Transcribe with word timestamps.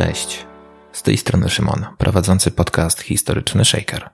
Cześć, 0.00 0.46
z 0.92 1.02
tej 1.02 1.16
strony 1.16 1.48
Szymon, 1.48 1.86
prowadzący 1.98 2.50
podcast 2.50 3.00
Historyczny 3.00 3.64
Shaker. 3.64 4.10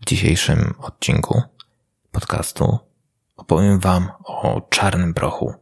W 0.00 0.04
dzisiejszym 0.04 0.74
odcinku 0.78 1.42
podcastu 2.10 2.78
opowiem 3.36 3.78
Wam 3.78 4.08
o 4.24 4.60
czarnym 4.70 5.14
prochu. 5.14 5.54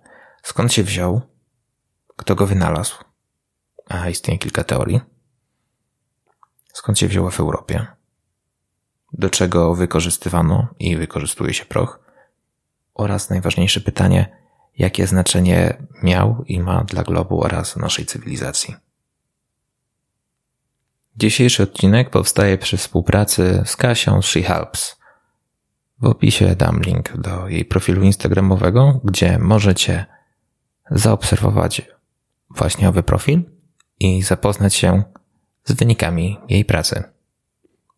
Skąd 0.42 0.72
się 0.72 0.82
wziął, 0.82 1.20
kto 2.16 2.34
go 2.34 2.46
wynalazł, 2.46 2.94
a 3.88 4.08
istnieje 4.08 4.38
kilka 4.38 4.64
teorii. 4.64 5.00
Skąd 6.72 6.98
się 6.98 7.08
wzięła 7.08 7.30
w 7.30 7.40
Europie, 7.40 7.86
do 9.12 9.30
czego 9.30 9.74
wykorzystywano 9.74 10.68
i 10.78 10.96
wykorzystuje 10.96 11.54
się 11.54 11.64
proch 11.64 12.00
oraz 12.94 13.30
najważniejsze 13.30 13.80
pytanie, 13.80 14.36
jakie 14.78 15.06
znaczenie 15.06 15.86
miał 16.02 16.44
i 16.46 16.60
ma 16.60 16.84
dla 16.84 17.02
globu 17.02 17.44
oraz 17.44 17.76
naszej 17.76 18.06
cywilizacji. 18.06 18.83
Dzisiejszy 21.16 21.62
odcinek 21.62 22.10
powstaje 22.10 22.58
przy 22.58 22.76
współpracy 22.76 23.62
z 23.64 23.76
Kasią 23.76 24.22
She 24.22 24.42
Helps. 24.42 24.96
W 26.00 26.04
opisie 26.04 26.56
dam 26.56 26.80
link 26.80 27.16
do 27.16 27.48
jej 27.48 27.64
profilu 27.64 28.02
instagramowego, 28.02 29.00
gdzie 29.04 29.38
możecie 29.38 30.06
zaobserwować 30.90 31.82
właśnie 32.50 32.88
owy 32.88 33.02
profil 33.02 33.42
i 34.00 34.22
zapoznać 34.22 34.74
się 34.74 35.02
z 35.64 35.72
wynikami 35.72 36.38
jej 36.48 36.64
pracy. 36.64 37.02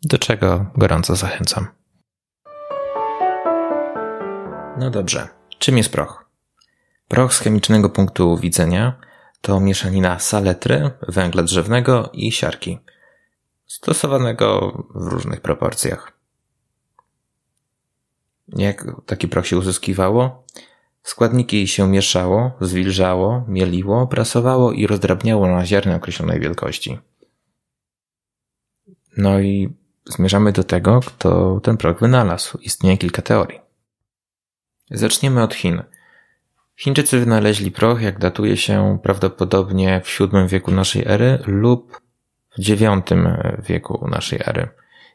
Do 0.03 0.19
czego 0.19 0.67
gorąco 0.77 1.17
zachęcam. 1.17 1.67
No 4.79 4.91
dobrze, 4.91 5.29
czym 5.59 5.77
jest 5.77 5.93
proch? 5.93 6.31
Proch 7.09 7.35
z 7.35 7.41
chemicznego 7.41 7.91
punktu 7.91 8.37
widzenia 8.37 8.99
to 9.41 9.61
mieszanina 9.61 10.19
saletry, 10.19 10.91
węgla 11.09 11.43
drzewnego 11.43 12.11
i 12.13 12.33
siarki– 12.33 12.79
stosowanego 13.67 14.73
w 14.95 15.07
różnych 15.07 15.41
proporcjach. 15.41 16.13
Jak 18.49 18.87
taki 19.07 19.29
proch 19.29 19.47
się 19.47 19.59
uzyskiwało? 19.59 20.45
Składniki 21.03 21.69
się 21.69 21.89
mieszało, 21.89 22.53
zwilżało, 22.61 23.45
mieliło, 23.49 24.07
prasowało 24.07 24.73
i 24.73 24.87
rozdrabniało 24.87 25.49
na 25.49 25.67
ziarny 25.67 25.95
określonej 25.95 26.41
wielkości. 26.41 26.99
No 29.17 29.41
i 29.41 29.75
zmierzamy 30.05 30.53
do 30.53 30.65
tego, 30.65 31.01
kto 31.01 31.61
ten 31.63 31.77
proch 31.77 32.01
wynalazł. 32.01 32.59
Istnieje 32.59 32.99
kilka 32.99 33.23
teorii. 33.23 33.61
Zaczniemy 34.91 35.43
od 35.43 35.55
Chin. 35.55 35.83
Chińczycy 36.77 37.21
wynaleźli 37.21 37.71
proch, 37.71 38.03
jak 38.03 38.19
datuje 38.19 38.57
się 38.57 38.99
prawdopodobnie 39.03 40.03
w 40.05 40.19
VII 40.19 40.49
wieku 40.49 40.71
naszej 40.71 41.05
ery 41.07 41.39
lub 41.47 42.01
w 42.59 42.69
IX 42.69 43.03
wieku 43.59 44.09
naszej 44.09 44.41
ery 44.47 44.69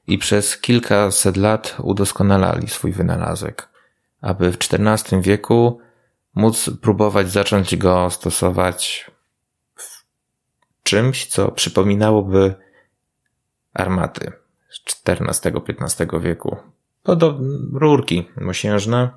i 0.07 0.17
przez 0.17 0.57
kilkaset 0.57 1.37
lat 1.37 1.75
udoskonalali 1.79 2.67
swój 2.67 2.91
wynalazek, 2.91 3.69
aby 4.21 4.51
w 4.51 4.57
XIV 4.57 5.21
wieku 5.21 5.79
móc 6.35 6.69
próbować 6.81 7.31
zacząć 7.31 7.75
go 7.75 8.09
stosować 8.09 9.11
w 9.75 10.03
czymś, 10.83 11.25
co 11.25 11.51
przypominałoby 11.51 12.55
armaty 13.73 14.31
z 14.69 15.03
XIV-XV 15.05 16.21
wieku. 16.21 16.57
Podobne 17.03 17.79
rurki 17.79 18.27
mosiężne, 18.41 19.09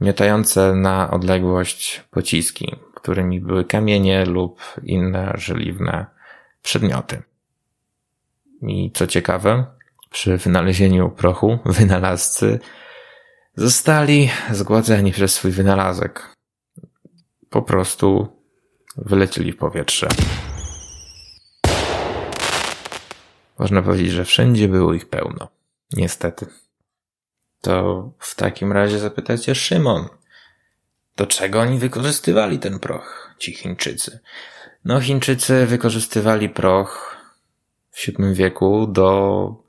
miotające 0.00 0.74
na 0.74 1.10
odległość 1.10 2.04
pociski, 2.10 2.76
którymi 2.94 3.40
były 3.40 3.64
kamienie 3.64 4.24
lub 4.24 4.60
inne 4.82 5.32
żeliwne 5.36 6.17
przedmioty. 6.62 7.22
I 8.62 8.90
co 8.94 9.06
ciekawe, 9.06 9.66
przy 10.10 10.36
wynalezieniu 10.36 11.10
prochu 11.10 11.58
wynalazcy 11.64 12.60
zostali 13.56 14.30
zgładzeni 14.50 15.12
przez 15.12 15.34
swój 15.34 15.50
wynalazek. 15.50 16.34
Po 17.50 17.62
prostu 17.62 18.28
wylecieli 18.96 19.52
w 19.52 19.56
powietrze. 19.56 20.08
Można 23.58 23.82
powiedzieć, 23.82 24.10
że 24.10 24.24
wszędzie 24.24 24.68
było 24.68 24.94
ich 24.94 25.08
pełno. 25.08 25.48
Niestety. 25.92 26.46
To 27.60 28.10
w 28.18 28.34
takim 28.34 28.72
razie 28.72 28.98
zapytajcie 28.98 29.54
Szymon, 29.54 30.08
do 31.16 31.26
czego 31.26 31.60
oni 31.60 31.78
wykorzystywali 31.78 32.58
ten 32.58 32.78
proch, 32.78 33.34
ci 33.38 33.52
Chińczycy? 33.52 34.18
No, 34.84 35.00
Chińczycy 35.00 35.66
wykorzystywali 35.66 36.48
proch 36.48 37.16
w 37.90 38.06
VII 38.06 38.34
wieku 38.34 38.86
do 38.86 39.68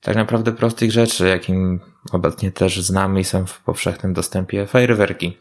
tak 0.00 0.16
naprawdę 0.16 0.52
prostych 0.52 0.92
rzeczy, 0.92 1.28
jakim 1.28 1.80
obecnie 2.12 2.52
też 2.52 2.80
znamy 2.80 3.20
i 3.20 3.24
są 3.24 3.46
w 3.46 3.60
powszechnym 3.60 4.12
dostępie 4.12 4.66
fajerwerki. 4.66 5.38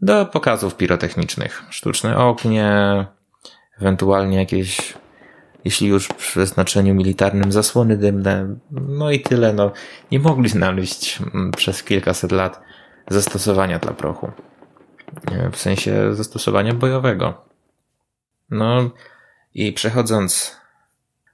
Do 0.00 0.26
pokazów 0.26 0.76
pirotechnicznych. 0.76 1.62
Sztuczne 1.70 2.16
ognie, 2.16 2.66
ewentualnie 3.80 4.36
jakieś, 4.36 4.94
jeśli 5.64 5.88
już 5.88 6.08
przy 6.08 6.46
znaczeniu 6.46 6.94
militarnym, 6.94 7.52
zasłony 7.52 7.96
dymne. 7.96 8.56
No 8.70 9.10
i 9.10 9.20
tyle. 9.20 9.52
No, 9.52 9.72
nie 10.10 10.18
mogli 10.18 10.48
znaleźć 10.48 11.20
mm, 11.34 11.50
przez 11.50 11.82
kilkaset 11.82 12.32
lat 12.32 12.60
zastosowania 13.10 13.78
dla 13.78 13.92
prochu. 13.92 14.32
W 15.52 15.56
sensie 15.56 16.14
zastosowania 16.14 16.74
bojowego. 16.74 17.51
No 18.52 18.90
i 19.54 19.72
przechodząc 19.72 20.56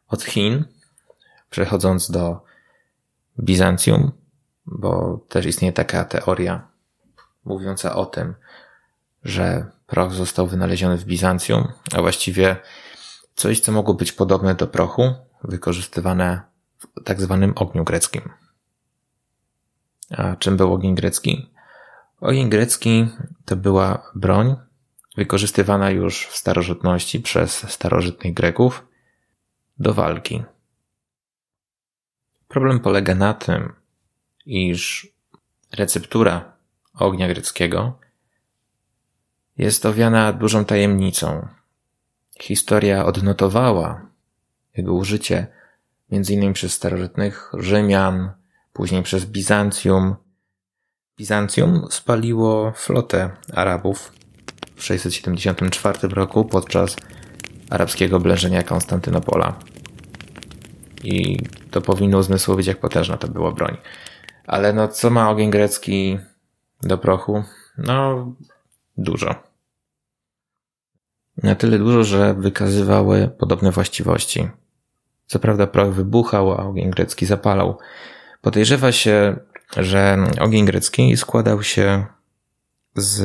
od 0.09 0.23
Chin, 0.23 0.65
przechodząc 1.51 2.11
do 2.11 2.41
Bizancjum, 3.41 4.13
bo 4.67 5.21
też 5.29 5.47
istnieje 5.47 5.73
taka 5.73 6.05
teoria 6.05 6.69
mówiąca 7.45 7.95
o 7.95 8.07
tym, 8.07 8.35
że 9.25 9.67
proch 9.87 10.13
został 10.13 10.47
wynaleziony 10.47 10.97
w 10.97 11.05
Bizancjum, 11.05 11.73
a 11.93 12.01
właściwie 12.01 12.57
coś, 13.35 13.61
co 13.61 13.73
mogło 13.73 13.95
być 13.95 14.13
podobne 14.13 14.55
do 14.55 14.67
prochu, 14.67 15.15
wykorzystywane 15.45 16.41
w 16.79 17.05
tak 17.05 17.21
zwanym 17.21 17.53
ogniu 17.57 17.85
greckim. 17.85 18.31
A 20.11 20.37
czym 20.37 20.57
był 20.57 20.75
ogień 20.75 20.95
grecki? 20.95 21.51
Ogień 22.21 22.51
grecki 22.51 23.09
to 23.45 23.57
była 23.57 24.11
broń, 24.15 24.57
wykorzystywana 25.19 25.91
już 25.91 26.27
w 26.27 26.37
starożytności 26.37 27.21
przez 27.21 27.71
starożytnych 27.71 28.35
Greków 28.35 28.87
do 29.79 29.95
walki. 29.95 30.43
Problem 32.49 32.81
polega 32.81 33.15
na 33.15 33.35
tym, 33.35 33.73
iż 34.47 35.09
receptura 35.73 36.53
ognia 36.95 37.29
greckiego 37.29 37.99
jest 39.57 39.87
owiana 39.87 40.33
dużą 40.33 40.65
tajemnicą. 40.65 41.49
Historia 42.41 43.05
odnotowała 43.05 44.07
jego 44.77 44.95
użycie 44.95 45.47
m.in. 46.11 46.53
przez 46.53 46.73
starożytnych 46.73 47.53
Rzymian, 47.59 48.31
później 48.73 49.03
przez 49.03 49.25
Bizancjum. 49.25 50.17
Bizancjum 51.17 51.87
spaliło 51.91 52.73
flotę 52.73 53.31
Arabów 53.53 54.18
w 54.79 54.85
674 54.85 56.09
roku 56.09 56.45
podczas 56.45 56.97
arabskiego 57.71 58.17
oblężenia 58.17 58.63
Konstantynopola. 58.63 59.59
I 61.05 61.39
to 61.71 61.81
powinno 61.81 62.19
uzmysłowić, 62.19 62.67
jak 62.67 62.81
potężna 62.81 63.17
to 63.17 63.29
była 63.29 63.53
broń. 63.53 63.77
Ale 64.47 64.73
no, 64.73 64.89
co 64.89 65.11
ma 65.11 65.31
ogień 65.31 65.51
grecki 65.51 66.19
do 66.83 66.99
prochu? 66.99 67.45
No, 67.79 68.27
dużo. 68.97 69.35
Na 71.43 71.55
tyle 71.55 71.79
dużo, 71.79 72.05
że 72.05 72.35
wykazywały 72.35 73.29
podobne 73.39 73.71
właściwości. 73.71 74.49
Co 75.27 75.39
prawda 75.39 75.67
proch 75.67 75.95
wybuchał, 75.95 76.53
a 76.53 76.67
ogień 76.67 76.91
grecki 76.91 77.27
zapalał. 77.27 77.79
Podejrzewa 78.41 78.93
się, 78.93 79.37
że 79.77 80.19
ogień 80.41 80.65
grecki 80.65 81.17
składał 81.17 81.63
się 81.63 82.07
z 82.97 83.21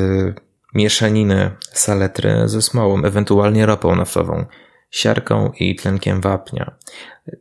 mieszaniny 0.74 1.52
saletry 1.62 2.42
ze 2.46 2.62
smołą, 2.62 3.04
ewentualnie 3.04 3.66
ropą 3.66 3.96
naftową, 3.96 4.46
siarką 4.92 5.52
i 5.60 5.76
tlenkiem 5.76 6.22
wapnia. 6.22 6.76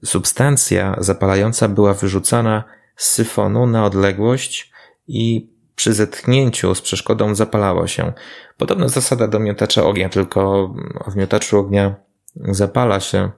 Substancja 0.05 0.96
zapalająca 0.99 1.69
była 1.69 1.94
wyrzucana 1.94 2.64
z 2.96 3.08
syfonu 3.08 3.67
na 3.67 3.84
odległość 3.84 4.73
i 5.08 5.52
przy 5.76 5.93
zetknięciu 5.93 6.75
z 6.75 6.81
przeszkodą 6.81 7.34
zapalało 7.34 7.87
się. 7.87 8.12
Podobna 8.56 8.88
zasada 8.88 9.29
do 9.29 9.40
miotacza 9.40 9.85
ognia, 9.85 10.08
tylko 10.08 10.75
w 11.06 11.17
miotaczu 11.17 11.58
ognia 11.58 11.94
zapala 12.37 13.00
się 13.00 13.31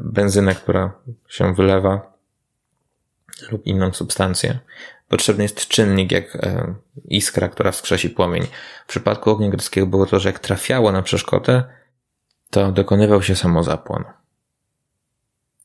benzynę, 0.00 0.54
która 0.54 0.92
się 1.28 1.54
wylewa 1.54 2.14
lub 3.50 3.66
inną 3.66 3.92
substancję 3.92 4.58
potrzebny 5.08 5.42
jest 5.42 5.68
czynnik, 5.68 6.12
jak 6.12 6.36
e, 6.36 6.74
iskra, 7.04 7.48
która 7.48 7.72
wskrzesi 7.72 8.10
płomień. 8.10 8.42
W 8.86 8.88
przypadku 8.88 9.30
ognia 9.30 9.48
greckiego 9.48 9.86
było 9.86 10.06
to, 10.06 10.20
że 10.20 10.28
jak 10.28 10.38
trafiało 10.38 10.92
na 10.92 11.02
przeszkodę, 11.02 11.64
to 12.50 12.72
dokonywał 12.72 13.22
się 13.22 13.36
samozapłon. 13.36 14.04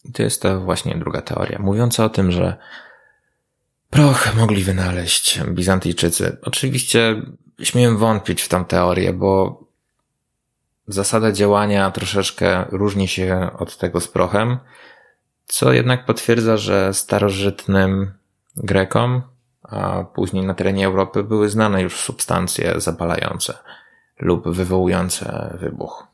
I 0.06 0.12
to 0.12 0.24
jest 0.24 0.42
to 0.42 0.60
właśnie 0.60 0.96
druga 0.96 1.22
teoria, 1.22 1.60
mówiąca 1.60 2.06
o 2.06 2.10
tym, 2.10 2.32
że 2.32 2.58
proch 3.90 4.36
mogli 4.36 4.64
wynaleźć 4.64 5.40
Bizantyjczycy. 5.44 6.38
Oczywiście 6.42 7.22
śmiem 7.64 7.98
wątpić 7.98 8.42
w 8.42 8.48
tą 8.48 8.66
teorię, 8.66 9.14
bo 9.14 9.64
zasada 10.88 11.32
działania 11.32 11.92
troszeczkę 11.92 12.66
różni 12.72 13.08
się 13.08 13.50
od 13.58 13.78
tego 13.78 14.02
z 14.02 14.08
prochem, 14.08 14.60
co 15.46 15.74
jednak 15.74 16.06
potwierdza, 16.06 16.58
że 16.58 16.94
starożytnym 16.94 18.19
Grekom, 18.60 19.22
a 19.64 20.04
później 20.04 20.46
na 20.46 20.54
terenie 20.54 20.86
Europy 20.86 21.24
były 21.24 21.50
znane 21.50 21.82
już 21.82 22.00
substancje 22.00 22.82
zapalające 22.82 23.58
lub 24.20 24.50
wywołujące 24.50 25.58
wybuch. 25.60 26.08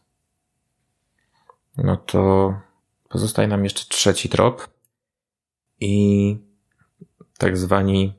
No 1.77 1.97
to 1.97 2.53
pozostaje 3.09 3.47
nam 3.47 3.63
jeszcze 3.63 3.86
trzeci 3.89 4.30
trop 4.30 4.68
i 5.80 6.38
tak 7.38 7.57
zwani, 7.57 8.13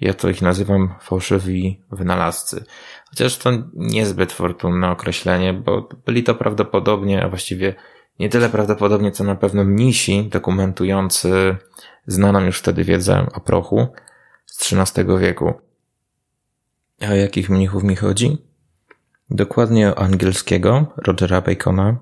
ja 0.00 0.14
to 0.14 0.28
ich 0.28 0.42
nazywam 0.42 0.94
fałszywi 1.00 1.82
wynalazcy. 1.90 2.64
Chociaż 3.10 3.38
to 3.38 3.50
niezbyt 3.74 4.32
fortunne 4.32 4.90
określenie, 4.90 5.52
bo 5.52 5.88
byli 6.06 6.22
to 6.22 6.34
prawdopodobnie, 6.34 7.24
a 7.24 7.28
właściwie 7.28 7.74
nie 8.18 8.28
tyle 8.28 8.48
prawdopodobnie, 8.48 9.12
co 9.12 9.24
na 9.24 9.34
pewno 9.34 9.64
mnisi 9.64 10.28
dokumentujący 10.28 11.56
znaną 12.06 12.40
już 12.40 12.58
wtedy 12.58 12.84
wiedzę 12.84 13.26
o 13.34 13.40
prochu 13.40 13.86
z 14.46 14.72
XIII 14.72 15.18
wieku. 15.18 15.54
A 17.02 17.10
o 17.10 17.14
jakich 17.14 17.50
mnichów 17.50 17.82
mi 17.82 17.96
chodzi? 17.96 18.38
Dokładnie 19.30 19.94
o 19.94 19.98
angielskiego 19.98 20.86
Rogera 20.96 21.40
Bacona, 21.40 21.96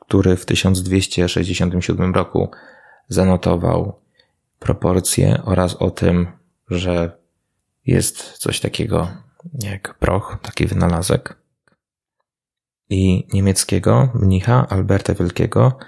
który 0.00 0.36
w 0.36 0.46
1267 0.46 2.14
roku 2.14 2.50
zanotował 3.08 4.00
proporcje 4.58 5.42
oraz 5.44 5.74
o 5.74 5.90
tym, 5.90 6.26
że 6.70 7.18
jest 7.86 8.32
coś 8.32 8.60
takiego 8.60 9.08
jak 9.54 9.94
proch, 9.94 10.38
taki 10.42 10.66
wynalazek. 10.66 11.37
I 12.90 13.26
niemieckiego 13.32 14.08
mnicha 14.14 14.66
Alberta 14.68 15.14
Wielkiego, 15.14 15.78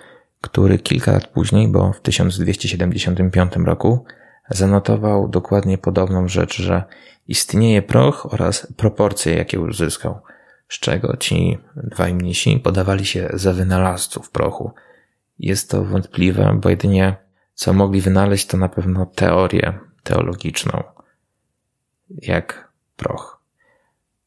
który 0.41 0.79
kilka 0.79 1.12
lat 1.12 1.26
później, 1.26 1.69
bo 1.69 1.93
w 1.93 2.00
1275 2.00 3.52
roku, 3.67 4.05
zanotował 4.50 5.29
dokładnie 5.29 5.79
podobną 5.79 6.29
rzecz, 6.29 6.62
że 6.62 6.85
istnieje 7.29 7.82
proch 7.82 8.32
oraz 8.32 8.73
proporcje, 8.76 9.35
jakie 9.35 9.61
uzyskał, 9.61 10.20
z 10.69 10.79
czego 10.79 11.17
ci 11.17 11.58
dwaj 11.76 12.14
mnisi 12.14 12.58
podawali 12.58 13.06
się 13.06 13.29
za 13.32 13.52
wynalazców 13.52 14.31
prochu. 14.31 14.73
Jest 15.38 15.70
to 15.70 15.85
wątpliwe, 15.85 16.58
bo 16.62 16.70
jedynie 16.70 17.17
co 17.55 17.73
mogli 17.73 18.00
wynaleźć, 18.00 18.47
to 18.47 18.56
na 18.56 18.69
pewno 18.69 19.06
teorię 19.06 19.79
teologiczną, 20.02 20.82
jak 22.11 22.73
proch. 22.97 23.40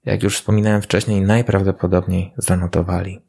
Jak 0.05 0.23
już 0.23 0.35
wspominałem 0.35 0.81
wcześniej, 0.81 1.21
najprawdopodobniej 1.21 2.33
zanotowali 2.37 3.21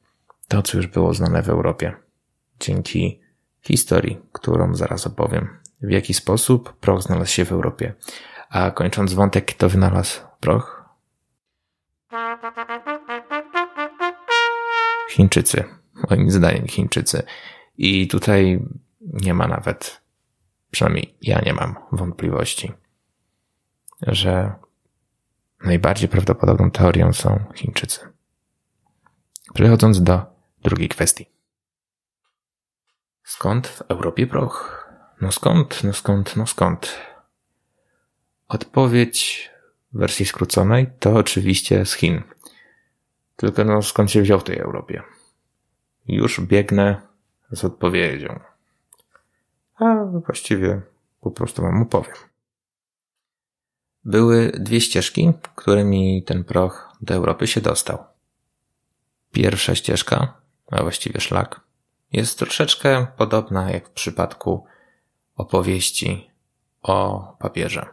to, 0.48 0.62
co 0.62 0.76
już 0.76 0.86
było 0.86 1.14
znane 1.14 1.42
w 1.42 1.48
Europie. 1.48 1.96
Dzięki 2.60 3.20
historii, 3.62 4.20
którą 4.32 4.74
zaraz 4.74 5.06
opowiem, 5.06 5.58
w 5.82 5.90
jaki 5.90 6.14
sposób 6.14 6.72
proch 6.72 7.02
znalazł 7.02 7.30
się 7.30 7.44
w 7.44 7.52
Europie. 7.52 7.94
A 8.50 8.70
kończąc 8.70 9.14
wątek, 9.14 9.44
kto 9.44 9.68
wynalazł 9.68 10.20
proch? 10.40 10.84
Chińczycy. 15.10 15.64
Moim 16.10 16.30
zdaniem 16.30 16.66
Chińczycy. 16.66 17.22
I 17.78 18.08
tutaj 18.08 18.62
nie 19.00 19.34
ma 19.34 19.48
nawet, 19.48 20.00
przynajmniej 20.70 21.14
ja 21.22 21.40
nie 21.46 21.52
mam 21.52 21.74
wątpliwości, 21.92 22.72
że 24.02 24.54
najbardziej 25.64 26.08
prawdopodobną 26.08 26.70
teorią 26.70 27.12
są 27.12 27.44
Chińczycy. 27.54 28.00
Przechodząc 29.54 30.02
do 30.02 30.22
drugiej 30.62 30.88
kwestii. 30.88 31.26
Skąd 33.22 33.66
w 33.66 33.80
Europie 33.80 34.26
proch? 34.26 34.88
No 35.20 35.32
skąd, 35.32 35.84
no 35.84 35.92
skąd, 35.92 36.36
no 36.36 36.46
skąd? 36.46 36.98
Odpowiedź 38.48 39.50
w 39.92 39.98
wersji 39.98 40.26
skróconej 40.26 40.90
to 40.98 41.14
oczywiście 41.14 41.86
z 41.86 41.92
Chin. 41.94 42.22
Tylko 43.36 43.64
no 43.64 43.82
skąd 43.82 44.10
się 44.10 44.22
wziął 44.22 44.40
w 44.40 44.44
tej 44.44 44.58
Europie? 44.58 45.02
Już 46.06 46.40
biegnę 46.40 47.02
z 47.50 47.64
odpowiedzią 47.64 48.40
a 49.76 50.04
właściwie 50.04 50.82
po 51.20 51.30
prostu 51.30 51.62
wam 51.62 51.82
opowiem. 51.82 52.14
Były 54.04 54.52
dwie 54.58 54.80
ścieżki, 54.80 55.32
którymi 55.54 56.22
ten 56.22 56.44
proch 56.44 56.92
do 57.00 57.14
Europy 57.14 57.46
się 57.46 57.60
dostał. 57.60 58.04
Pierwsza 59.32 59.74
ścieżka, 59.74 60.34
a 60.70 60.82
właściwie 60.82 61.20
szlak, 61.20 61.60
jest 62.12 62.38
troszeczkę 62.38 63.06
podobna 63.16 63.70
jak 63.70 63.88
w 63.88 63.92
przypadku 63.92 64.66
opowieści 65.36 66.30
o 66.82 67.28
papieże. 67.38 67.86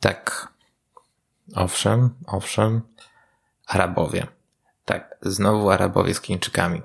Tak. 0.00 0.52
Owszem, 1.54 2.10
owszem. 2.26 2.82
Arabowie. 3.66 4.26
Tak, 4.84 5.18
znowu 5.22 5.70
Arabowie 5.70 6.14
z 6.14 6.22
Chińczykami. 6.22 6.82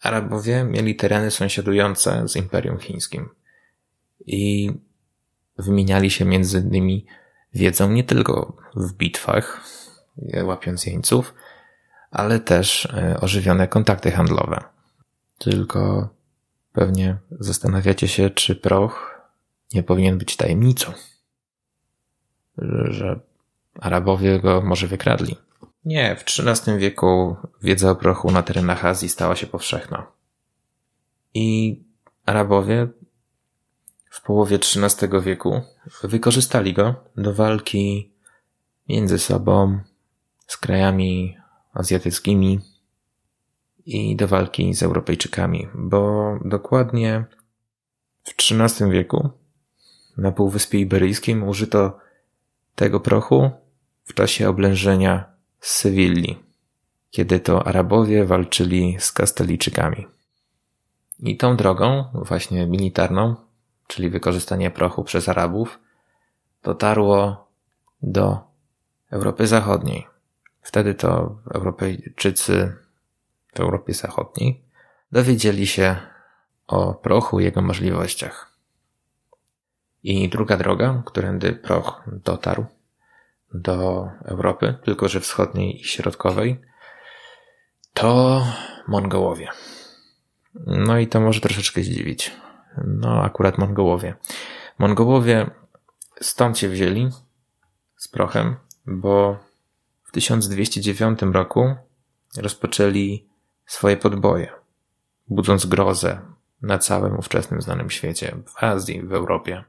Arabowie 0.00 0.64
mieli 0.64 0.96
tereny 0.96 1.30
sąsiadujące 1.30 2.28
z 2.28 2.36
Imperium 2.36 2.78
Chińskim 2.78 3.28
i 4.26 4.72
wymieniali 5.62 6.10
się 6.10 6.24
między 6.24 6.58
innymi 6.58 7.06
wiedzą 7.54 7.90
nie 7.90 8.04
tylko 8.04 8.56
w 8.76 8.92
bitwach, 8.92 9.60
łapiąc 10.44 10.86
jeńców, 10.86 11.34
ale 12.10 12.40
też 12.40 12.86
e, 12.86 13.20
ożywione 13.20 13.68
kontakty 13.68 14.10
handlowe. 14.10 14.64
Tylko 15.38 16.08
pewnie 16.72 17.16
zastanawiacie 17.30 18.08
się, 18.08 18.30
czy 18.30 18.56
proch 18.56 19.20
nie 19.74 19.82
powinien 19.82 20.18
być 20.18 20.36
tajemnicą, 20.36 20.92
że 22.84 23.20
Arabowie 23.80 24.40
go 24.40 24.62
może 24.62 24.86
wykradli. 24.86 25.36
Nie, 25.84 26.16
w 26.16 26.24
XIII 26.38 26.78
wieku 26.78 27.36
wiedza 27.62 27.90
o 27.90 27.96
prochu 27.96 28.30
na 28.30 28.42
terenach 28.42 28.84
Azji 28.84 29.08
stała 29.08 29.36
się 29.36 29.46
powszechna. 29.46 30.06
I 31.34 31.78
Arabowie 32.26 32.88
w 34.12 34.22
połowie 34.22 34.56
XIII 34.56 35.20
wieku 35.22 35.60
wykorzystali 36.04 36.72
go 36.72 36.94
do 37.16 37.34
walki 37.34 38.12
między 38.88 39.18
sobą, 39.18 39.80
z 40.46 40.56
krajami 40.56 41.36
azjatyckimi 41.74 42.60
i 43.86 44.16
do 44.16 44.28
walki 44.28 44.74
z 44.74 44.82
Europejczykami, 44.82 45.68
bo 45.74 46.32
dokładnie 46.44 47.24
w 48.22 48.30
XIII 48.30 48.90
wieku 48.90 49.30
na 50.16 50.32
Półwyspie 50.32 50.78
Iberyjskim 50.78 51.48
użyto 51.48 51.98
tego 52.74 53.00
prochu 53.00 53.50
w 54.04 54.14
czasie 54.14 54.48
oblężenia 54.48 55.24
z 55.60 55.70
Sewilli, 55.74 56.38
kiedy 57.10 57.40
to 57.40 57.66
Arabowie 57.66 58.24
walczyli 58.24 58.96
z 58.98 59.12
Kastalijczykami. 59.12 60.06
I 61.18 61.36
tą 61.36 61.56
drogą, 61.56 62.04
właśnie 62.14 62.66
militarną, 62.66 63.51
czyli 63.92 64.10
wykorzystanie 64.10 64.70
prochu 64.70 65.04
przez 65.04 65.28
Arabów, 65.28 65.78
dotarło 66.62 67.46
do 68.02 68.40
Europy 69.10 69.46
Zachodniej. 69.46 70.06
Wtedy 70.62 70.94
to 70.94 71.38
Europejczycy 71.54 72.76
w 73.54 73.60
Europie 73.60 73.94
Zachodniej 73.94 74.62
dowiedzieli 75.12 75.66
się 75.66 75.96
o 76.66 76.94
prochu 76.94 77.40
i 77.40 77.44
jego 77.44 77.62
możliwościach. 77.62 78.52
I 80.02 80.28
druga 80.28 80.56
droga, 80.56 81.02
którędy 81.06 81.52
proch 81.52 82.02
dotarł, 82.06 82.66
do 83.54 84.08
Europy, 84.24 84.74
tylko 84.84 85.08
że 85.08 85.20
wschodniej 85.20 85.80
i 85.80 85.84
środkowej, 85.84 86.60
to 87.94 88.42
Mongołowie. 88.88 89.48
No 90.66 90.98
i 90.98 91.06
to 91.06 91.20
może 91.20 91.40
troszeczkę 91.40 91.82
zdziwić. 91.82 92.32
No, 92.84 93.22
akurat 93.22 93.58
Mongołowie. 93.58 94.14
Mongołowie 94.78 95.50
stąd 96.20 96.58
się 96.58 96.68
wzięli 96.68 97.10
z 97.96 98.08
prochem, 98.08 98.56
bo 98.86 99.38
w 100.04 100.12
1209 100.12 101.22
roku 101.22 101.74
rozpoczęli 102.36 103.28
swoje 103.66 103.96
podboje, 103.96 104.52
budząc 105.28 105.66
grozę 105.66 106.20
na 106.62 106.78
całym 106.78 107.18
ówczesnym 107.18 107.62
znanym 107.62 107.90
świecie, 107.90 108.36
w 108.46 108.64
Azji, 108.64 109.02
w 109.02 109.12
Europie. 109.12 109.64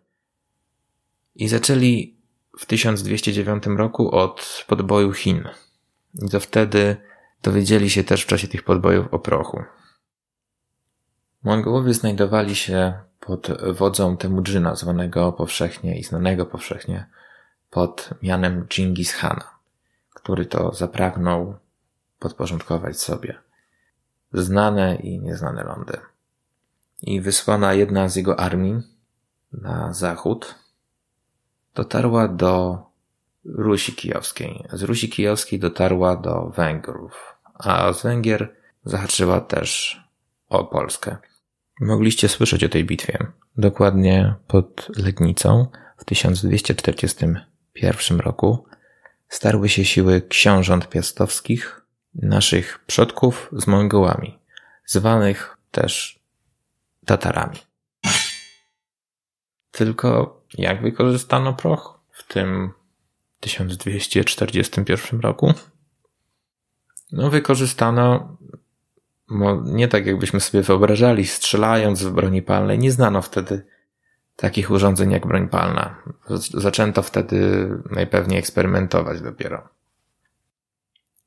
I 1.35 1.47
zaczęli 1.47 2.17
w 2.59 2.65
1209 2.65 3.63
roku 3.65 4.15
od 4.15 4.65
podboju 4.67 5.13
Chin. 5.13 5.49
I 6.21 6.29
to 6.29 6.39
wtedy 6.39 6.97
dowiedzieli 7.43 7.89
się 7.89 8.03
też 8.03 8.23
w 8.23 8.27
czasie 8.27 8.47
tych 8.47 8.63
podbojów 8.63 9.13
o 9.13 9.19
prochu. 9.19 9.63
Mongołowie 11.43 11.93
znajdowali 11.93 12.55
się 12.55 12.93
pod 13.19 13.47
wodzą 13.73 14.17
Temudżyna, 14.17 14.75
zwanego 14.75 15.33
powszechnie 15.33 15.99
i 15.99 16.03
znanego 16.03 16.45
powszechnie 16.45 17.09
pod 17.69 18.09
mianem 18.21 18.67
Genghis 18.77 19.13
Hana, 19.13 19.49
który 20.13 20.45
to 20.45 20.73
zapragnął 20.73 21.55
podporządkować 22.19 22.99
sobie 22.99 23.43
znane 24.33 24.95
i 24.95 25.19
nieznane 25.19 25.63
lądy. 25.63 25.97
I 27.01 27.21
wysłana 27.21 27.73
jedna 27.73 28.09
z 28.09 28.15
jego 28.15 28.39
armii 28.39 28.81
na 29.51 29.93
zachód 29.93 30.55
dotarła 31.75 32.27
do 32.27 32.83
Rusi 33.45 33.95
Kijowskiej. 33.95 34.65
Z 34.73 34.83
Rusi 34.83 35.09
Kijowskiej 35.09 35.59
dotarła 35.59 36.15
do 36.15 36.45
Węgrów, 36.45 37.35
a 37.53 37.93
z 37.93 38.03
Węgier 38.03 38.55
zahaczyła 38.85 39.41
też 39.41 40.01
o 40.49 40.63
Polskę. 40.63 41.17
Mogliście 41.81 42.29
słyszeć 42.29 42.63
o 42.63 42.69
tej 42.69 42.85
bitwie. 42.85 43.17
Dokładnie 43.57 44.35
pod 44.47 44.97
Legnicą 44.97 45.67
w 45.97 46.05
1241 46.05 48.19
roku 48.19 48.65
starły 49.27 49.69
się 49.69 49.85
siły 49.85 50.21
książąt 50.21 50.89
piastowskich, 50.89 51.81
naszych 52.15 52.85
przodków 52.85 53.49
z 53.51 53.67
Mongołami, 53.67 54.39
zwanych 54.85 55.57
też 55.71 56.19
Tatarami. 57.05 57.57
Tylko 59.71 60.41
jak 60.57 60.81
wykorzystano 60.81 61.53
proch 61.53 61.99
w 62.11 62.27
tym 62.27 62.71
1241 63.39 65.19
roku? 65.19 65.53
No, 67.11 67.29
wykorzystano 67.29 68.37
nie 69.65 69.87
tak 69.87 70.05
jakbyśmy 70.05 70.39
sobie 70.39 70.63
wyobrażali, 70.63 71.27
strzelając 71.27 72.03
w 72.03 72.11
broni 72.11 72.41
palnej. 72.41 72.79
Nie 72.79 72.91
znano 72.91 73.21
wtedy 73.21 73.65
takich 74.35 74.71
urządzeń 74.71 75.11
jak 75.11 75.27
broń 75.27 75.49
palna. 75.49 75.95
Zaczęto 76.53 77.01
wtedy 77.01 77.69
najpewniej 77.91 78.39
eksperymentować 78.39 79.21
dopiero. 79.21 79.69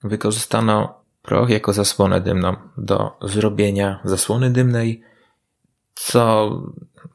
Wykorzystano 0.05 1.05
proch 1.23 1.51
jako 1.51 1.73
zasłonę 1.73 2.21
dymną 2.21 2.57
do 2.77 3.17
zrobienia 3.23 4.01
zasłony 4.05 4.51
dymnej, 4.51 5.03
co 5.95 6.51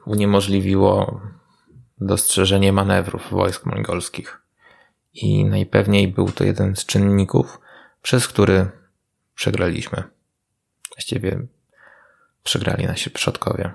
uniemożliwiło 0.06 1.22
dostrzeżenie 2.02 2.74
manewrów 2.74 3.32
wojsk 3.32 3.66
mongolskich. 3.66 4.42
I 5.14 5.46
najpewniej 5.46 6.08
był 6.08 6.32
to 6.32 6.44
jeden 6.44 6.76
z 6.76 6.86
czynników, 6.86 7.60
przez 8.02 8.28
który 8.28 8.70
przegraliśmy. 9.36 10.04
Właściwie 10.96 11.48
przegrali 12.44 12.86
nasi 12.86 13.12
przodkowie. 13.12 13.72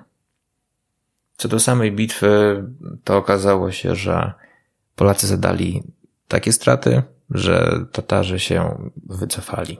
Co 1.36 1.48
do 1.48 1.60
samej 1.60 1.92
bitwy, 1.92 2.64
to 3.04 3.16
okazało 3.16 3.72
się, 3.72 3.94
że 3.94 4.32
Polacy 4.96 5.26
zadali 5.26 5.82
takie 6.28 6.52
straty, 6.52 7.02
że 7.30 7.84
Tatarzy 7.92 8.40
się 8.40 8.90
wycofali. 9.06 9.78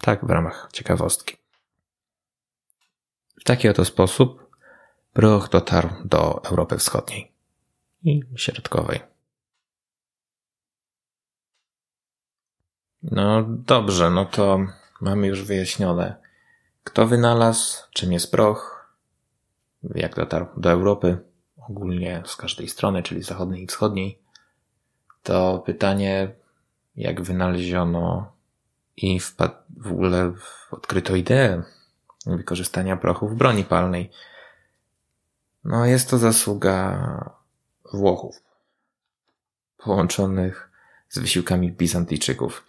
Tak 0.00 0.26
w 0.26 0.30
ramach 0.30 0.68
ciekawostki. 0.72 1.36
W 3.40 3.44
taki 3.44 3.68
oto 3.68 3.84
sposób 3.84 4.50
proch 5.12 5.48
dotarł 5.48 5.88
do 6.04 6.44
Europy 6.44 6.78
Wschodniej 6.78 7.32
i 8.02 8.22
Środkowej. 8.36 9.00
No 13.02 13.42
dobrze, 13.48 14.10
no 14.10 14.24
to 14.24 14.58
mamy 15.00 15.26
już 15.26 15.42
wyjaśnione, 15.42 16.16
kto 16.84 17.06
wynalazł, 17.06 17.82
czym 17.92 18.12
jest 18.12 18.30
proch, 18.30 18.88
jak 19.94 20.14
dotarł 20.14 20.46
do 20.56 20.70
Europy, 20.70 21.18
ogólnie 21.68 22.22
z 22.26 22.36
każdej 22.36 22.68
strony, 22.68 23.02
czyli 23.02 23.22
zachodniej 23.22 23.62
i 23.62 23.66
wschodniej. 23.66 24.18
To 25.22 25.62
pytanie, 25.66 26.34
jak 26.96 27.22
wynaleziono 27.22 28.32
i 28.96 29.20
w 29.76 29.86
ogóle 29.86 30.32
odkryto 30.70 31.16
ideę 31.16 31.62
wykorzystania 32.26 32.96
prochu 32.96 33.28
w 33.28 33.34
broni 33.34 33.64
palnej. 33.64 34.10
No, 35.64 35.86
jest 35.86 36.10
to 36.10 36.18
zasługa 36.18 37.34
Włochów, 37.92 38.42
połączonych 39.76 40.70
z 41.14 41.18
wysiłkami 41.18 41.72
Bizantyjczyków. 41.72 42.64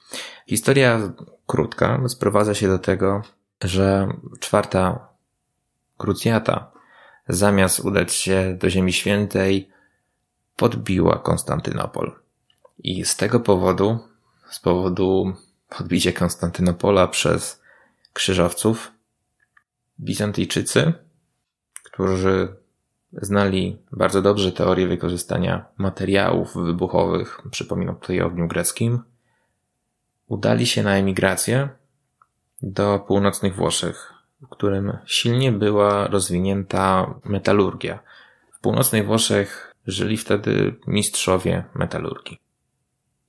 Historia 0.47 1.13
krótka 1.47 2.01
sprowadza 2.07 2.53
się 2.53 2.67
do 2.67 2.79
tego, 2.79 3.21
że 3.63 4.07
czwarta 4.39 5.07
krucjata 5.97 6.71
zamiast 7.27 7.79
udać 7.79 8.13
się 8.13 8.57
do 8.59 8.69
Ziemi 8.69 8.93
Świętej 8.93 9.69
podbiła 10.55 11.19
Konstantynopol. 11.19 12.15
I 12.77 13.05
z 13.05 13.15
tego 13.15 13.39
powodu, 13.39 13.99
z 14.49 14.59
powodu 14.59 15.33
podbicia 15.77 16.11
Konstantynopola 16.11 17.07
przez 17.07 17.61
krzyżowców, 18.13 18.91
Bizantyjczycy, 19.99 20.93
którzy 21.83 22.55
znali 23.21 23.77
bardzo 23.91 24.21
dobrze 24.21 24.51
teorię 24.51 24.87
wykorzystania 24.87 25.65
materiałów 25.77 26.55
wybuchowych, 26.55 27.41
przypominam 27.51 27.95
tutaj 27.95 28.21
o 28.21 28.25
ogniu 28.25 28.47
greckim, 28.47 28.99
udali 30.27 30.65
się 30.65 30.83
na 30.83 30.95
emigrację 30.95 31.69
do 32.61 32.99
północnych 32.99 33.55
Włoszech, 33.55 34.13
w 34.41 34.49
którym 34.49 34.97
silnie 35.05 35.51
była 35.51 36.07
rozwinięta 36.07 37.13
metalurgia. 37.25 37.99
W 38.53 38.59
północnych 38.59 39.05
Włoszech 39.05 39.75
żyli 39.87 40.17
wtedy 40.17 40.75
mistrzowie 40.87 41.63
metalurgii. 41.75 42.39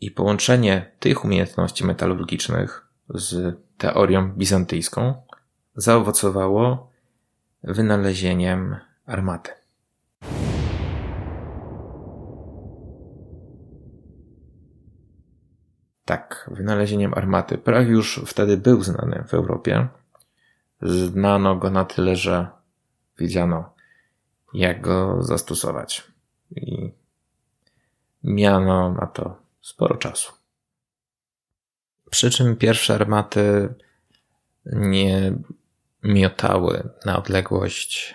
I 0.01 0.11
połączenie 0.11 0.93
tych 1.01 1.25
umiejętności 1.25 1.87
metalurgicznych 1.87 2.87
z 3.09 3.57
teorią 3.79 4.33
bizantyjską 4.33 5.15
zaowocowało 5.77 6.91
wynalezieniem 7.63 8.77
armaty. 9.07 9.56
Tak, 16.07 16.51
wynalezieniem 16.53 17.15
armaty. 17.15 17.59
Prach 17.59 17.89
już 17.89 18.21
wtedy 18.27 18.57
był 18.57 18.83
znany 18.83 19.25
w 19.29 19.35
Europie. 19.35 19.89
Znano 20.83 21.57
go 21.57 21.71
na 21.71 21.85
tyle, 21.85 22.17
że 22.17 22.47
wiedziano, 23.19 23.75
jak 24.55 24.81
go 24.81 25.23
zastosować. 25.23 26.05
I 26.51 26.93
miano 28.25 28.93
na 28.93 29.07
to 29.07 29.37
sporo 29.61 29.97
czasu. 29.97 30.33
Przy 32.11 32.31
czym 32.31 32.57
pierwsze 32.57 32.95
armaty 32.95 33.75
nie 34.67 35.33
miotały 36.03 36.89
na 37.05 37.19
odległość 37.19 38.15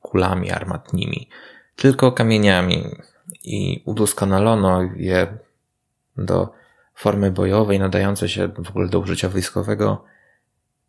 kulami 0.00 0.50
armatnimi, 0.50 1.28
tylko 1.76 2.12
kamieniami 2.12 2.96
i 3.44 3.82
udoskonalono 3.84 4.82
je 4.82 5.38
do 6.16 6.52
formy 6.96 7.30
bojowej 7.30 7.78
nadające 7.78 8.28
się 8.28 8.48
w 8.48 8.70
ogóle 8.70 8.88
do 8.88 9.00
użycia 9.00 9.28
wojskowego 9.28 10.04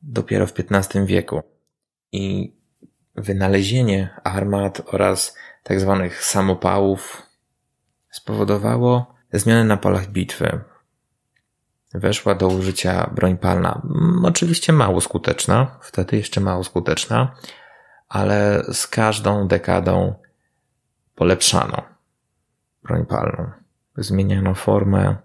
dopiero 0.02 0.48
w 0.48 0.54
XV 0.60 1.06
wieku. 1.06 1.42
I 2.12 2.56
wynalezienie 3.16 4.10
armat 4.24 4.82
oraz 4.86 5.36
tak 5.64 5.80
zwanych 5.80 6.24
samopałów 6.24 7.22
spowodowało 8.12 9.16
zmiany 9.34 9.64
na 9.64 9.78
polach 9.78 10.08
bitwy. 10.08 10.60
Weszła 11.94 12.36
do 12.36 12.48
użycia 12.48 13.12
broń 13.16 13.38
palna. 13.38 13.82
Mm, 13.86 14.26
oczywiście 14.26 14.74
mało 14.74 15.02
skuteczna, 15.02 15.80
wtedy 15.82 16.18
jeszcze 16.18 16.42
mało 16.42 16.64
skuteczna, 16.64 17.36
ale 18.10 18.64
z 18.74 18.88
każdą 18.88 19.48
dekadą 19.48 20.14
polepszano 21.16 21.82
broń 22.84 23.06
palną. 23.06 23.52
Zmieniano 23.98 24.54
formę, 24.54 25.16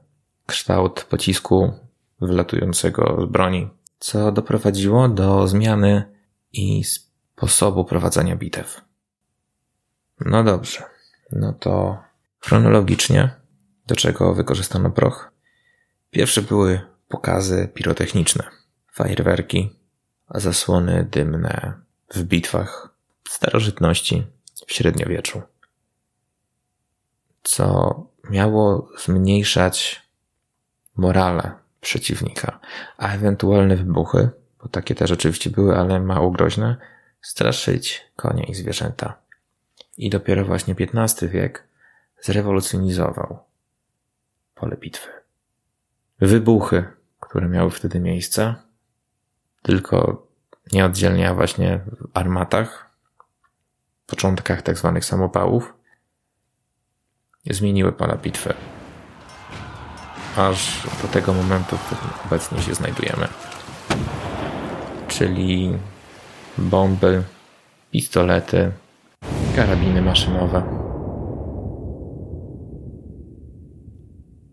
kształt 0.47 1.05
pocisku 1.05 1.73
wylatującego 2.21 3.27
z 3.27 3.31
broni, 3.31 3.71
co 3.99 4.33
doprowadziło 4.33 5.09
do 5.09 5.49
zmiany 5.49 6.05
i 6.53 6.85
sposobu 6.85 7.85
prowadzenia 7.85 8.37
bitew. 8.37 8.81
No 10.21 10.45
dobrze, 10.45 10.83
no 11.33 11.53
to 11.53 11.99
chronologicznie, 12.39 13.35
do 13.87 13.97
czego 13.97 14.35
wykorzystano 14.35 14.91
proch? 14.91 15.33
Pierwsze 16.11 16.43
były 16.43 16.81
pokazy 17.09 17.71
pirotechniczne, 17.75 18.45
fajerwerki, 18.93 19.71
zasłony 20.35 21.09
dymne 21.11 21.73
w 22.15 22.23
bitwach 22.23 22.95
starożytności, 23.29 24.27
w 24.67 24.73
średniowieczu, 24.73 25.43
co 27.43 27.95
miało 28.31 28.89
zmniejszać 28.99 30.02
morale 30.97 31.53
przeciwnika, 31.81 32.61
a 32.99 33.09
ewentualne 33.09 33.77
wybuchy, 33.77 34.31
bo 34.63 34.69
takie 34.69 34.95
też 34.95 35.11
oczywiście 35.11 35.51
były, 35.51 35.77
ale 35.77 36.01
mało 36.01 36.31
groźne, 36.31 36.77
straszyć 37.23 38.07
konie 38.17 38.45
i 38.45 38.55
zwierzęta. 38.55 39.19
I 39.97 40.11
dopiero 40.11 40.45
właśnie 40.45 40.75
XV 40.81 41.29
wiek 41.29 41.69
zrewolucjonizował 42.21 43.39
pole 44.55 44.77
bitwy. 44.77 45.11
Wybuchy, 46.21 46.85
które 47.21 47.49
miały 47.49 47.71
wtedy 47.71 48.01
miejsce, 48.01 48.55
tylko 49.63 50.27
nieoddzielnie, 50.73 51.29
a 51.29 51.35
właśnie 51.35 51.81
w 51.87 52.09
armatach, 52.15 52.91
początkach 54.07 54.63
tak 54.63 54.79
zwanych 54.79 55.05
samopałów, 55.05 55.75
zmieniły 57.51 57.93
pola 57.93 58.17
bitwy. 58.17 58.55
Aż 60.37 60.83
do 61.03 61.09
tego 61.09 61.33
momentu, 61.35 61.77
w 61.77 61.87
którym 61.87 62.15
obecnie 62.27 62.63
się 62.63 62.75
znajdujemy. 62.75 63.29
Czyli 65.09 65.79
bomby, 66.59 67.23
pistolety, 67.91 68.73
karabiny 69.57 70.03
maszynowe. 70.03 70.63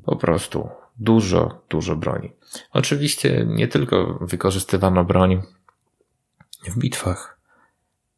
Po 0.05 0.15
prostu 0.15 0.69
dużo, 0.97 1.61
dużo 1.69 1.95
broni. 1.95 2.31
Oczywiście 2.73 3.45
nie 3.47 3.67
tylko 3.67 4.17
wykorzystywano 4.21 5.03
broń 5.03 5.41
w 6.67 6.79
bitwach. 6.79 7.39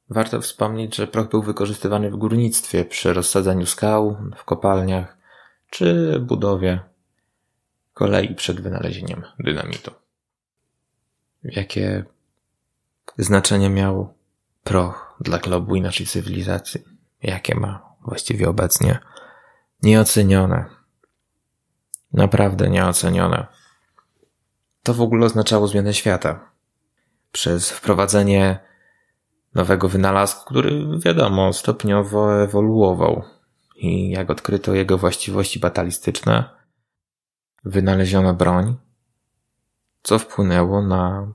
Warto 0.10 0.42
wspomnieć, 0.42 0.96
że 0.96 1.08
proch 1.08 1.30
był 1.30 1.42
wykorzystywany 1.42 2.12
w 2.12 2.18
górnictwie 2.18 2.86
przy 2.86 3.14
rozsadzaniu 3.14 3.66
skał, 3.66 4.18
w 4.38 4.44
kopalniach 4.44 5.18
czy 5.70 6.20
budowie 6.20 6.91
kolei 8.02 8.36
przed 8.36 8.62
wynalezieniem 8.62 9.24
dynamitu. 9.40 9.92
Jakie 11.44 12.06
znaczenie 13.18 13.70
miał 13.70 14.14
proch 14.64 15.16
dla 15.20 15.38
globu 15.38 15.76
i 15.76 15.82
naszej 15.82 16.06
cywilizacji? 16.06 16.84
Jakie 17.24 17.56
ma 17.56 17.96
właściwie 18.06 18.50
obecnie? 18.50 19.00
Nieocenione. 19.84 20.66
Naprawdę 22.14 22.70
nieocenione. 22.70 23.48
To 24.84 24.94
w 24.94 25.02
ogóle 25.02 25.26
oznaczało 25.26 25.68
zmianę 25.68 25.94
świata. 25.94 26.52
Przez 27.32 27.72
wprowadzenie 27.72 28.60
nowego 29.54 29.90
wynalazku, 29.90 30.46
który 30.46 31.00
wiadomo 31.06 31.54
stopniowo 31.54 32.44
ewoluował. 32.44 33.24
I 33.76 34.10
jak 34.10 34.30
odkryto 34.30 34.74
jego 34.74 34.98
właściwości 34.98 35.60
batalistyczne, 35.60 36.61
wynaleziono 37.64 38.34
broń, 38.34 38.78
co 40.04 40.20
wpłynęło 40.20 40.82
na, 40.82 41.34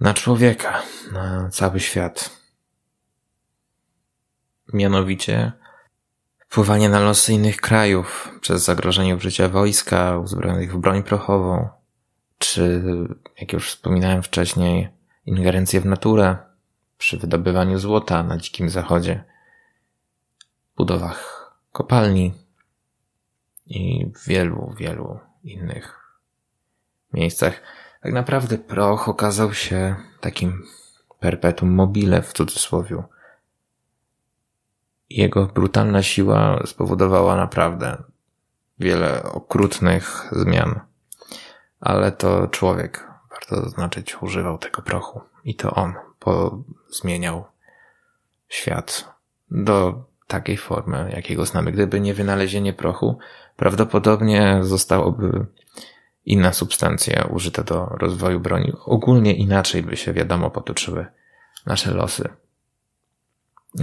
na 0.00 0.14
człowieka, 0.14 0.82
na 1.12 1.48
cały 1.48 1.80
świat. 1.80 2.30
Mianowicie 4.72 5.52
wpływanie 6.38 6.88
na 6.88 7.00
losy 7.00 7.32
innych 7.32 7.56
krajów 7.56 8.30
przez 8.40 8.64
zagrożenie 8.64 9.16
użycia 9.16 9.48
wojska 9.48 10.18
uzbrojonych 10.18 10.72
w 10.72 10.78
broń 10.78 11.02
prochową, 11.02 11.68
czy, 12.38 12.82
jak 13.40 13.52
już 13.52 13.68
wspominałem 13.68 14.22
wcześniej, 14.22 14.88
ingerencję 15.26 15.80
w 15.80 15.86
naturę 15.86 16.36
przy 16.98 17.18
wydobywaniu 17.18 17.78
złota 17.78 18.22
na 18.22 18.38
Dzikim 18.38 18.70
Zachodzie, 18.70 19.24
budowach 20.76 21.50
kopalni 21.72 22.43
i 23.66 24.12
w 24.14 24.28
wielu, 24.28 24.74
wielu 24.78 25.18
innych 25.44 26.00
miejscach. 27.12 27.62
Tak 28.02 28.12
naprawdę 28.12 28.58
proch 28.58 29.08
okazał 29.08 29.54
się 29.54 29.96
takim 30.20 30.62
perpetuum 31.20 31.74
mobile 31.74 32.22
w 32.22 32.32
cudzysłowie. 32.32 33.02
Jego 35.10 35.46
brutalna 35.46 36.02
siła 36.02 36.62
spowodowała 36.66 37.36
naprawdę 37.36 38.02
wiele 38.78 39.22
okrutnych 39.22 40.28
zmian. 40.32 40.80
Ale 41.80 42.12
to 42.12 42.48
człowiek, 42.48 43.08
warto 43.30 43.62
zaznaczyć, 43.62 44.22
używał 44.22 44.58
tego 44.58 44.82
prochu. 44.82 45.20
I 45.44 45.54
to 45.54 45.70
on 45.70 45.94
zmieniał 46.90 47.44
świat 48.48 49.14
do 49.50 50.04
takiej 50.26 50.56
formy, 50.56 51.10
jakiego 51.16 51.46
znamy. 51.46 51.72
Gdyby 51.72 52.00
nie 52.00 52.14
wynalezienie 52.14 52.72
prochu, 52.72 53.18
prawdopodobnie 53.56 54.58
zostałoby 54.62 55.46
inna 56.24 56.52
substancja 56.52 57.28
użyta 57.30 57.62
do 57.62 57.86
rozwoju 57.86 58.40
broni. 58.40 58.72
Ogólnie 58.84 59.34
inaczej 59.34 59.82
by 59.82 59.96
się, 59.96 60.12
wiadomo, 60.12 60.50
potoczyły 60.50 61.06
nasze 61.66 61.94
losy. 61.94 62.28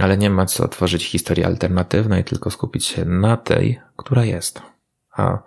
Ale 0.00 0.16
nie 0.18 0.30
ma 0.30 0.46
co 0.46 0.68
tworzyć 0.68 1.06
historii 1.06 1.44
alternatywnej, 1.44 2.24
tylko 2.24 2.50
skupić 2.50 2.86
się 2.86 3.04
na 3.04 3.36
tej, 3.36 3.80
która 3.96 4.24
jest. 4.24 4.62
A 5.12 5.38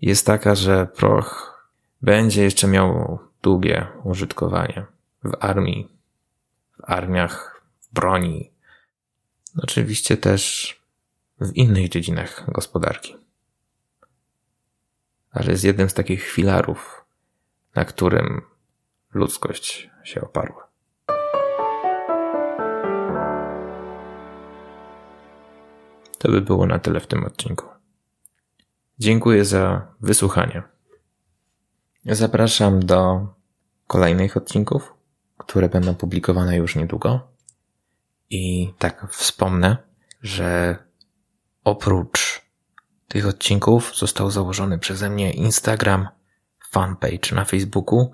jest 0.00 0.26
taka, 0.26 0.54
że 0.54 0.86
proch 0.86 1.56
będzie 2.02 2.42
jeszcze 2.42 2.66
miał 2.66 3.18
długie 3.42 3.86
użytkowanie 4.04 4.86
w 5.24 5.32
armii, 5.40 5.88
w 6.78 6.90
armiach, 6.90 7.62
w 7.80 7.94
broni. 7.94 8.50
Oczywiście 9.62 10.16
też 10.16 10.76
w 11.40 11.52
innych 11.56 11.88
dziedzinach 11.88 12.44
gospodarki. 12.52 13.25
Ale 15.36 15.50
jest 15.50 15.64
jednym 15.64 15.90
z 15.90 15.94
takich 15.94 16.30
filarów, 16.30 17.04
na 17.74 17.84
którym 17.84 18.42
ludzkość 19.14 19.90
się 20.04 20.20
oparła. 20.20 20.68
To 26.18 26.30
by 26.30 26.40
było 26.40 26.66
na 26.66 26.78
tyle 26.78 27.00
w 27.00 27.06
tym 27.06 27.24
odcinku. 27.24 27.66
Dziękuję 28.98 29.44
za 29.44 29.86
wysłuchanie. 30.00 30.62
Zapraszam 32.04 32.86
do 32.86 33.28
kolejnych 33.86 34.36
odcinków, 34.36 34.94
które 35.38 35.68
będą 35.68 35.94
publikowane 35.94 36.56
już 36.56 36.76
niedługo. 36.76 37.28
I 38.30 38.72
tak 38.78 39.06
wspomnę, 39.10 39.76
że 40.22 40.76
oprócz 41.64 42.25
tych 43.08 43.26
odcinków 43.26 43.92
został 43.96 44.30
założony 44.30 44.78
przeze 44.78 45.10
mnie 45.10 45.32
Instagram, 45.32 46.08
fanpage 46.70 47.34
na 47.34 47.44
Facebooku, 47.44 48.12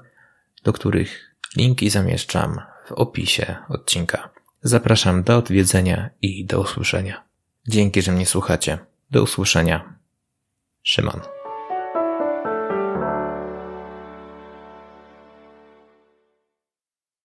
do 0.64 0.72
których 0.72 1.34
linki 1.56 1.90
zamieszczam 1.90 2.60
w 2.86 2.92
opisie 2.92 3.56
odcinka. 3.68 4.30
Zapraszam 4.62 5.22
do 5.22 5.36
odwiedzenia 5.36 6.10
i 6.22 6.46
do 6.46 6.60
usłyszenia. 6.60 7.24
Dzięki, 7.68 8.02
że 8.02 8.12
mnie 8.12 8.26
słuchacie. 8.26 8.78
Do 9.10 9.22
usłyszenia. 9.22 9.94
Szymon. 10.82 11.41